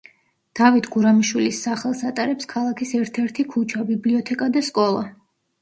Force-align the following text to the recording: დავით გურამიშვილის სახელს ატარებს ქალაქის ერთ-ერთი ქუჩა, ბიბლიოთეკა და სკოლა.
დავით 0.59 0.87
გურამიშვილის 0.95 1.59
სახელს 1.67 2.01
ატარებს 2.11 2.49
ქალაქის 2.55 2.95
ერთ-ერთი 3.03 3.47
ქუჩა, 3.53 3.85
ბიბლიოთეკა 3.91 4.49
და 4.57 4.65
სკოლა. 4.73 5.07